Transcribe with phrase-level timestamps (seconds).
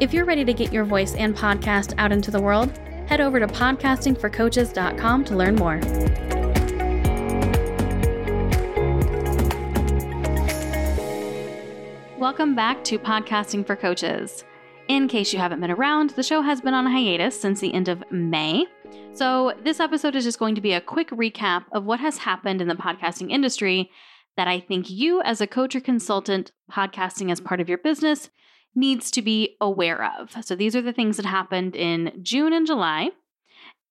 [0.00, 2.70] If you're ready to get your voice and podcast out into the world,
[3.08, 5.80] head over to podcastingforcoaches.com to learn more.
[12.16, 14.44] Welcome back to Podcasting for Coaches.
[14.86, 17.88] In case you haven't been around, the show has been on hiatus since the end
[17.88, 18.66] of May.
[19.14, 22.62] So, this episode is just going to be a quick recap of what has happened
[22.62, 23.90] in the podcasting industry
[24.36, 28.30] that I think you, as a coach or consultant podcasting as part of your business,
[28.78, 30.36] needs to be aware of.
[30.44, 33.10] So these are the things that happened in June and July.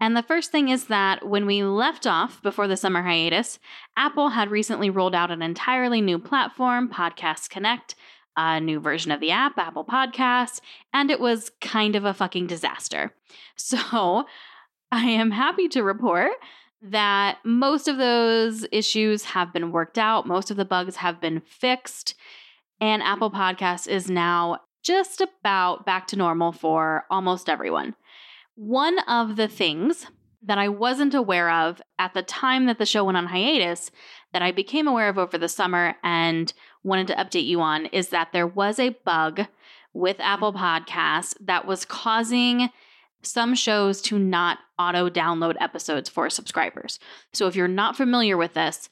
[0.00, 3.60] And the first thing is that when we left off before the summer hiatus,
[3.96, 7.94] Apple had recently rolled out an entirely new platform, Podcast Connect,
[8.36, 10.60] a new version of the app, Apple Podcasts,
[10.92, 13.14] and it was kind of a fucking disaster.
[13.54, 14.26] So
[14.90, 16.32] I am happy to report
[16.82, 21.40] that most of those issues have been worked out, most of the bugs have been
[21.40, 22.14] fixed,
[22.80, 27.94] and Apple Podcasts is now just about back to normal for almost everyone.
[28.54, 30.06] One of the things
[30.42, 33.90] that I wasn't aware of at the time that the show went on hiatus
[34.32, 38.08] that I became aware of over the summer and wanted to update you on is
[38.08, 39.42] that there was a bug
[39.92, 42.70] with Apple Podcasts that was causing
[43.22, 46.98] some shows to not auto download episodes for subscribers.
[47.32, 48.88] So if you're not familiar with this,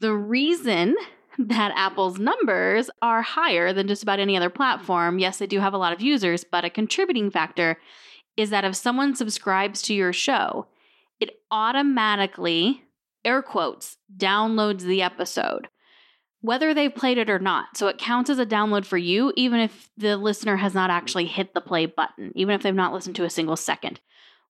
[0.00, 0.96] the reason
[1.38, 5.18] that Apple's numbers are higher than just about any other platform.
[5.18, 7.78] Yes, they do have a lot of users, but a contributing factor
[8.36, 10.66] is that if someone subscribes to your show,
[11.20, 12.84] it automatically,
[13.24, 15.68] air quotes, downloads the episode,
[16.40, 17.76] whether they've played it or not.
[17.76, 21.26] So it counts as a download for you, even if the listener has not actually
[21.26, 24.00] hit the play button, even if they've not listened to a single second,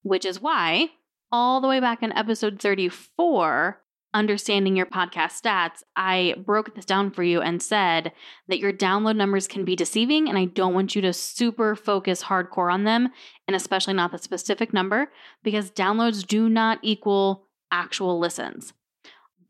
[0.02, 0.90] which is why
[1.32, 3.80] all the way back in episode 34,
[4.16, 8.12] understanding your podcast stats, I broke this down for you and said
[8.48, 12.24] that your download numbers can be deceiving, and I don't want you to super focus
[12.24, 13.10] hardcore on them,
[13.46, 15.12] and especially not the specific number,
[15.42, 18.72] because downloads do not equal actual listens.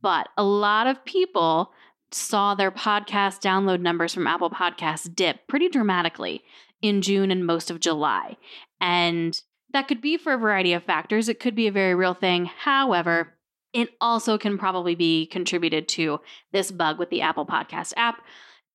[0.02, 1.72] But a lot of people
[2.10, 6.42] saw their podcast download numbers from Apple Podcasts dip pretty dramatically
[6.82, 8.36] in June and most of July.
[8.80, 9.40] And
[9.72, 11.28] that could be for a variety of factors.
[11.28, 12.46] It could be a very real thing.
[12.46, 13.35] However,
[13.72, 16.20] it also can probably be contributed to
[16.52, 18.22] this bug with the Apple Podcast app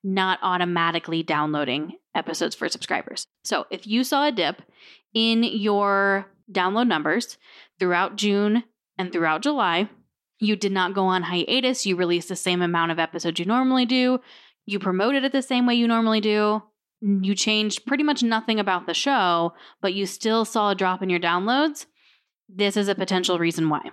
[0.03, 3.28] not automatically downloading episodes for subscribers.
[3.44, 4.62] So if you saw a dip
[5.13, 7.38] in your download numbers
[7.79, 8.63] throughout June
[8.97, 9.90] and throughout July,
[10.40, 13.85] you did not go on hiatus, you released the same amount of episodes you normally
[13.85, 14.19] do,
[14.66, 16.63] you promoted it the same way you normally do,
[17.02, 21.09] you changed pretty much nothing about the show, but you still saw a drop in
[21.09, 21.85] your downloads,
[22.50, 23.91] this is a potential reason why.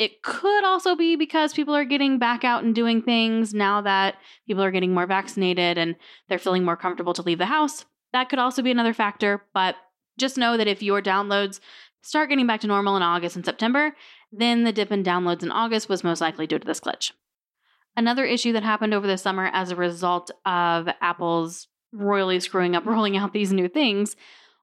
[0.00, 4.14] It could also be because people are getting back out and doing things now that
[4.46, 5.94] people are getting more vaccinated and
[6.26, 7.84] they're feeling more comfortable to leave the house.
[8.14, 9.76] That could also be another factor, but
[10.18, 11.60] just know that if your downloads
[12.00, 13.94] start getting back to normal in August and September,
[14.32, 17.12] then the dip in downloads in August was most likely due to this glitch.
[17.94, 22.86] Another issue that happened over the summer as a result of Apple's royally screwing up
[22.86, 24.16] rolling out these new things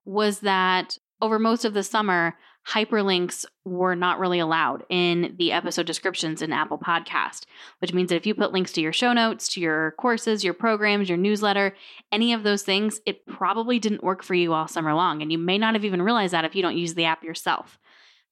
[0.03, 2.35] was that over most of the summer,
[2.67, 7.45] hyperlinks were not really allowed in the episode descriptions in Apple Podcast,
[7.79, 10.53] which means that if you put links to your show notes, to your courses, your
[10.53, 11.73] programs, your newsletter,
[12.11, 15.21] any of those things, it probably didn't work for you all summer long.
[15.21, 17.79] And you may not have even realized that if you don't use the app yourself.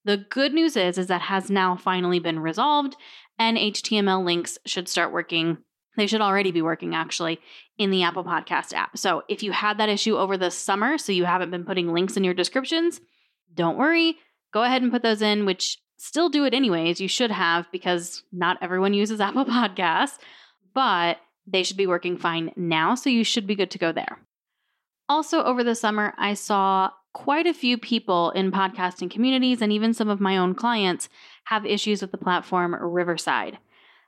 [0.04, 2.96] The good news is, is that has now finally been resolved
[3.40, 5.58] and HTML links should start working.
[5.98, 7.40] They should already be working actually
[7.78, 8.98] in the Apple Podcast app.
[8.98, 12.18] So if you had that issue over the summer, so you haven't been putting links
[12.18, 13.00] in your descriptions,
[13.54, 14.18] don't worry
[14.56, 17.02] go ahead and put those in, which still do it anyways.
[17.02, 20.18] You should have because not everyone uses Apple Podcasts,
[20.74, 22.96] but they should be working fine now.
[22.96, 24.18] So you should be good to go there.
[25.08, 29.94] Also, over the summer, I saw quite a few people in podcasting communities and even
[29.94, 31.10] some of my own clients
[31.44, 33.60] have issues with the platform Riverside.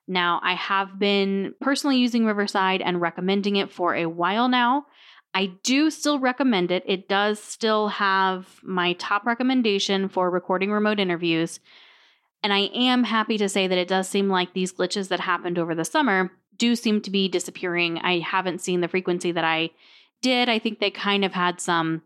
[0.07, 4.85] Now, I have been personally using Riverside and recommending it for a while now.
[5.37, 6.81] I do still recommend it.
[6.87, 11.59] It does still have my top recommendation for recording remote interviews.
[12.41, 15.59] And I am happy to say that it does seem like these glitches that happened
[15.59, 17.99] over the summer do seem to be disappearing.
[17.99, 19.69] I haven't seen the frequency that I
[20.23, 20.49] did.
[20.49, 22.01] I think they kind of had some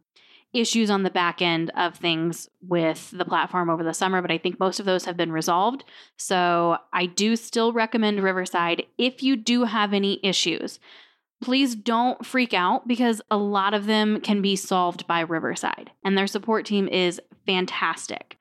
[0.52, 4.40] issues on the back end of things with the platform over the summer, but I
[4.40, 5.86] think most of those have been resolved.
[6.18, 10.82] So I do still recommend Riverside if you do have any issues.
[11.42, 16.18] Please don't freak out because a lot of them can be solved by Riverside, and
[16.18, 18.38] their support team is fantastic.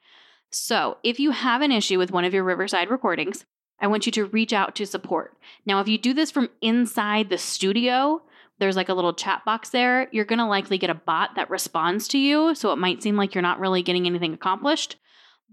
[0.50, 3.46] So, if you have an issue with one of your Riverside recordings,
[3.80, 5.36] I want you to reach out to support.
[5.64, 8.22] Now, if you do this from inside the studio,
[8.58, 10.08] there's like a little chat box there.
[10.12, 12.54] You're going to likely get a bot that responds to you.
[12.54, 14.96] So it might seem like you're not really getting anything accomplished,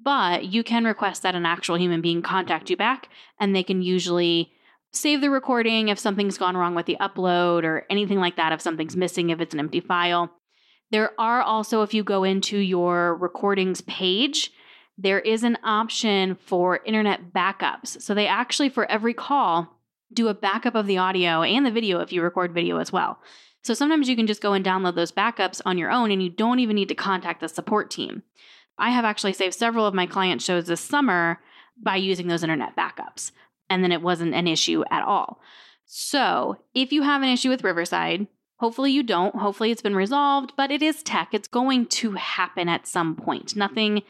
[0.01, 3.07] but you can request that an actual human being contact you back,
[3.39, 4.51] and they can usually
[4.91, 8.61] save the recording if something's gone wrong with the upload or anything like that, if
[8.61, 10.31] something's missing, if it's an empty file.
[10.91, 14.51] There are also, if you go into your recordings page,
[14.97, 18.01] there is an option for internet backups.
[18.01, 19.77] So they actually, for every call,
[20.11, 23.19] do a backup of the audio and the video if you record video as well.
[23.63, 26.29] So sometimes you can just go and download those backups on your own and you
[26.29, 28.23] don't even need to contact the support team.
[28.77, 31.39] I have actually saved several of my client shows this summer
[31.81, 33.31] by using those internet backups,
[33.69, 35.39] and then it wasn't an issue at all.
[35.85, 38.27] So if you have an issue with Riverside,
[38.57, 39.35] hopefully you don't.
[39.35, 41.29] Hopefully it's been resolved, but it is tech.
[41.33, 43.55] It's going to happen at some point.
[43.55, 44.03] Nothing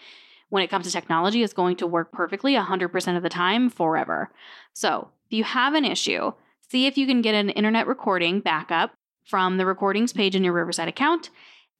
[0.49, 4.31] when it comes to technology is going to work perfectly 100% of the time forever.
[4.73, 6.31] So, if you have an issue,
[6.69, 8.93] see if you can get an internet recording backup
[9.25, 11.29] from the recordings page in your Riverside account.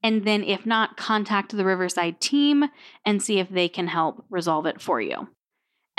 [0.02, 2.66] And then, if not, contact the Riverside team
[3.04, 5.28] and see if they can help resolve it for you.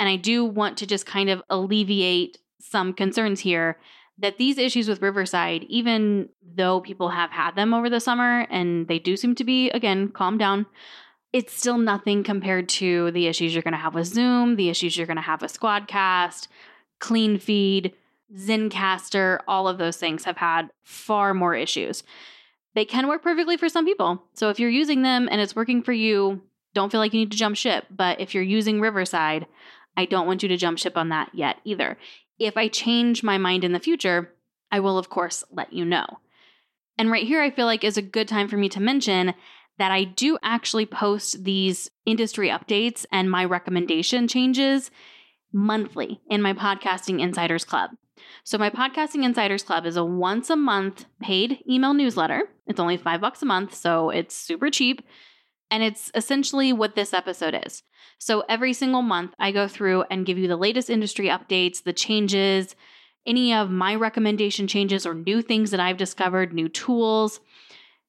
[0.00, 3.78] And I do want to just kind of alleviate some concerns here
[4.18, 8.88] that these issues with Riverside, even though people have had them over the summer and
[8.88, 10.64] they do seem to be, again, calm down,
[11.34, 14.96] it's still nothing compared to the issues you're going to have with Zoom, the issues
[14.96, 16.48] you're going to have with Squadcast,
[16.98, 17.92] Cleanfeed,
[18.34, 22.04] Zencastr, all of those things have had far more issues.
[22.74, 24.22] They can work perfectly for some people.
[24.32, 26.40] So if you're using them and it's working for you,
[26.72, 27.84] don't feel like you need to jump ship.
[27.90, 29.46] But if you're using Riverside,
[29.96, 31.98] I don't want you to jump ship on that yet either.
[32.38, 34.32] If I change my mind in the future,
[34.70, 36.06] I will, of course, let you know.
[36.96, 39.34] And right here, I feel like is a good time for me to mention
[39.78, 44.90] that I do actually post these industry updates and my recommendation changes
[45.52, 47.90] monthly in my Podcasting Insiders Club.
[48.44, 52.42] So, my Podcasting Insiders Club is a once a month paid email newsletter.
[52.66, 55.02] It's only five bucks a month, so it's super cheap.
[55.70, 57.82] And it's essentially what this episode is.
[58.18, 61.92] So, every single month, I go through and give you the latest industry updates, the
[61.92, 62.74] changes,
[63.26, 67.40] any of my recommendation changes or new things that I've discovered, new tools.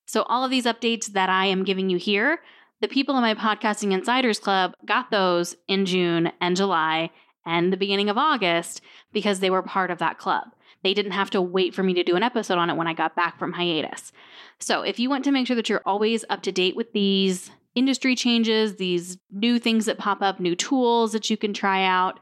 [0.05, 2.39] So, all of these updates that I am giving you here,
[2.81, 7.11] the people in my Podcasting Insiders Club got those in June and July
[7.45, 8.81] and the beginning of August
[9.13, 10.47] because they were part of that club.
[10.83, 12.93] They didn't have to wait for me to do an episode on it when I
[12.93, 14.11] got back from hiatus.
[14.59, 17.51] So, if you want to make sure that you're always up to date with these
[17.75, 22.19] industry changes, these new things that pop up, new tools that you can try out,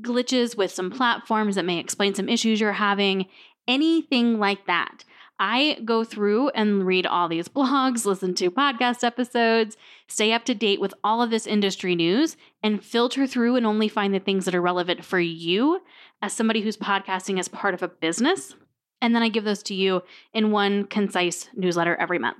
[0.00, 3.26] glitches with some platforms that may explain some issues you're having,
[3.66, 5.04] anything like that,
[5.38, 9.76] I go through and read all these blogs, listen to podcast episodes,
[10.08, 13.88] stay up to date with all of this industry news, and filter through and only
[13.88, 15.80] find the things that are relevant for you
[16.22, 18.54] as somebody who's podcasting as part of a business.
[19.00, 20.02] And then I give those to you
[20.32, 22.38] in one concise newsletter every month.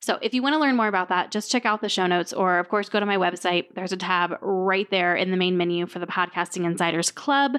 [0.00, 2.32] So if you want to learn more about that, just check out the show notes
[2.32, 3.74] or, of course, go to my website.
[3.74, 7.56] There's a tab right there in the main menu for the Podcasting Insiders Club.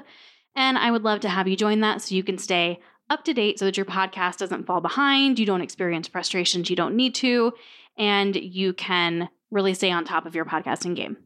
[0.54, 3.34] And I would love to have you join that so you can stay up to
[3.34, 7.14] date so that your podcast doesn't fall behind, you don't experience frustrations you don't need
[7.16, 7.52] to,
[7.96, 11.16] and you can really stay on top of your podcasting game.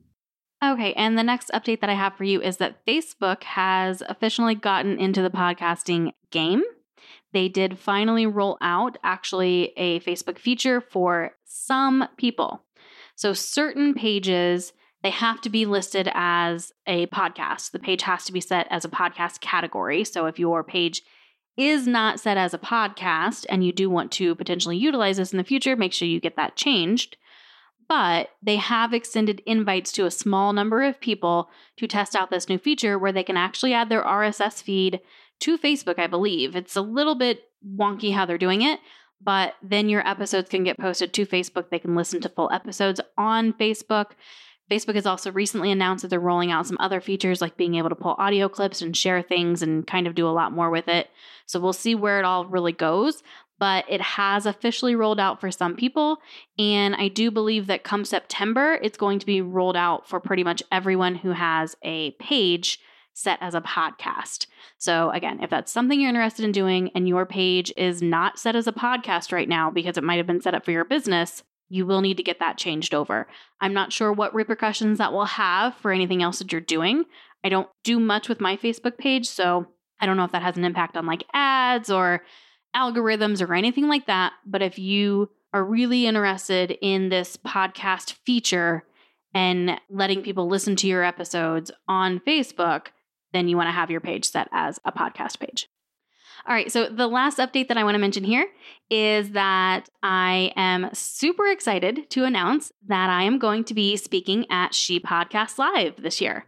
[0.64, 4.54] Okay, and the next update that I have for you is that Facebook has officially
[4.54, 6.62] gotten into the podcasting game.
[7.32, 12.62] They did finally roll out actually a Facebook feature for some people.
[13.16, 14.72] So, certain pages,
[15.02, 17.72] they have to be listed as a podcast.
[17.72, 20.04] The page has to be set as a podcast category.
[20.04, 21.02] So, if your page
[21.56, 25.38] is not set as a podcast and you do want to potentially utilize this in
[25.38, 27.16] the future, make sure you get that changed.
[27.88, 32.48] But they have extended invites to a small number of people to test out this
[32.48, 35.00] new feature where they can actually add their RSS feed
[35.40, 36.56] to Facebook, I believe.
[36.56, 38.80] It's a little bit wonky how they're doing it,
[39.20, 41.68] but then your episodes can get posted to Facebook.
[41.70, 44.12] They can listen to full episodes on Facebook.
[44.72, 47.90] Facebook has also recently announced that they're rolling out some other features like being able
[47.90, 50.88] to pull audio clips and share things and kind of do a lot more with
[50.88, 51.10] it.
[51.44, 53.22] So we'll see where it all really goes.
[53.58, 56.16] But it has officially rolled out for some people.
[56.58, 60.42] And I do believe that come September, it's going to be rolled out for pretty
[60.42, 62.80] much everyone who has a page
[63.12, 64.46] set as a podcast.
[64.78, 68.56] So, again, if that's something you're interested in doing and your page is not set
[68.56, 71.44] as a podcast right now because it might have been set up for your business,
[71.72, 73.26] you will need to get that changed over.
[73.58, 77.04] I'm not sure what repercussions that will have for anything else that you're doing.
[77.42, 79.66] I don't do much with my Facebook page, so
[79.98, 82.24] I don't know if that has an impact on like ads or
[82.76, 84.34] algorithms or anything like that.
[84.44, 88.84] But if you are really interested in this podcast feature
[89.32, 92.88] and letting people listen to your episodes on Facebook,
[93.32, 95.68] then you want to have your page set as a podcast page.
[96.46, 98.48] All right, so the last update that I want to mention here
[98.90, 104.46] is that I am super excited to announce that I am going to be speaking
[104.50, 106.46] at She Podcast Live this year.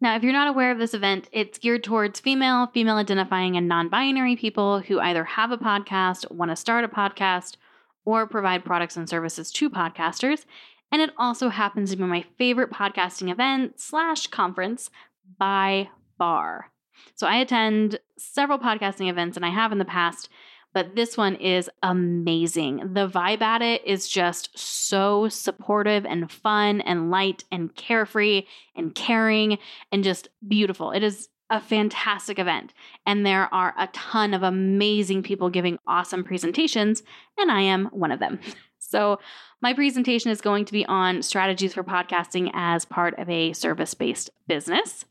[0.00, 3.68] Now, if you're not aware of this event, it's geared towards female, female identifying, and
[3.68, 7.56] non binary people who either have a podcast, want to start a podcast,
[8.04, 10.46] or provide products and services to podcasters.
[10.90, 14.90] And it also happens to be my favorite podcasting event slash conference
[15.38, 16.72] by far.
[17.14, 20.28] So I attend several podcasting events and I have in the past,
[20.74, 22.94] but this one is amazing.
[22.94, 28.44] The vibe at it is just so supportive and fun and light and carefree
[28.76, 29.58] and caring
[29.90, 30.90] and just beautiful.
[30.92, 32.74] It is a fantastic event,
[33.06, 37.02] and there are a ton of amazing people giving awesome presentations,
[37.38, 38.38] and I am one of them.
[38.80, 39.18] So,
[39.60, 43.92] my presentation is going to be on strategies for podcasting as part of a service
[43.92, 45.04] based business.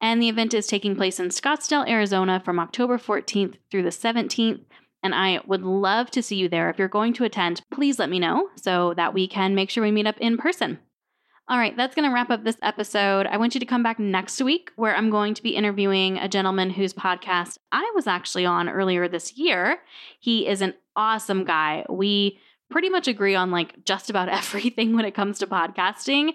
[0.00, 4.60] And the event is taking place in Scottsdale, Arizona from October 14th through the 17th.
[5.02, 6.68] And I would love to see you there.
[6.68, 9.82] If you're going to attend, please let me know so that we can make sure
[9.82, 10.78] we meet up in person.
[11.48, 13.26] All right, that's going to wrap up this episode.
[13.26, 16.28] I want you to come back next week where I'm going to be interviewing a
[16.28, 19.78] gentleman whose podcast I was actually on earlier this year.
[20.18, 21.86] He is an awesome guy.
[21.88, 26.32] We pretty much agree on like just about everything when it comes to podcasting.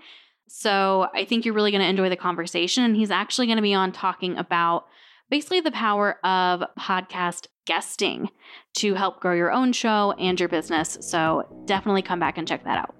[0.53, 2.83] So I think you're really going to enjoy the conversation.
[2.83, 4.85] And he's actually going to be on talking about
[5.29, 8.29] basically the power of podcast guesting
[8.73, 10.97] to help grow your own show and your business.
[11.01, 12.93] So definitely come back and check that out.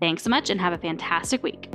[0.00, 1.68] Thanks so much and have a fantastic week.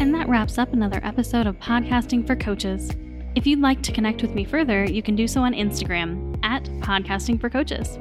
[0.00, 2.90] And that wraps up another episode of Podcasting for Coaches.
[3.34, 6.64] If you'd like to connect with me further, you can do so on Instagram at
[6.80, 7.98] Podcasting for Coaches.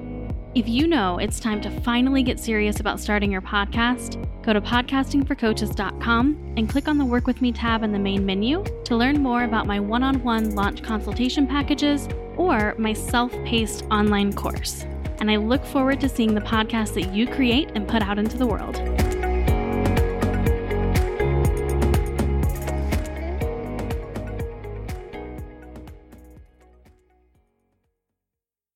[0.56, 4.60] If you know it's time to finally get serious about starting your podcast, go to
[4.60, 9.22] podcastingforcoaches.com and click on the Work With Me tab in the main menu to learn
[9.22, 14.88] more about my one on one launch consultation packages or my self paced online course.
[15.20, 18.36] And I look forward to seeing the podcast that you create and put out into
[18.36, 18.78] the world.